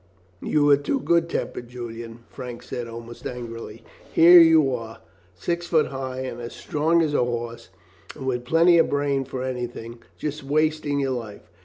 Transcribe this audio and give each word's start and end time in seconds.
"You 0.41 0.67
are 0.71 0.77
too 0.77 0.99
good 0.99 1.29
tempered, 1.29 1.67
Julian," 1.67 2.21
Frank 2.27 2.63
said, 2.63 2.87
almost 2.87 3.27
angrily. 3.27 3.83
"Here 4.11 4.39
are 4.39 4.41
you, 4.41 4.87
six 5.35 5.67
feet 5.67 5.85
high 5.89 6.21
and 6.21 6.41
as 6.41 6.53
strong 6.53 7.03
as 7.03 7.13
a 7.13 7.23
horse, 7.23 7.69
and 8.15 8.25
with 8.25 8.43
plenty 8.43 8.79
of 8.79 8.89
brain 8.89 9.25
for 9.25 9.43
anything, 9.43 9.99
just 10.17 10.43
wasting 10.43 10.99
your 10.99 11.11
life. 11.11 11.47